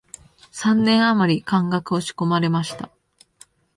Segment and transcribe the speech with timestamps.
[0.49, 2.89] 三年あまり漢学を仕込まれました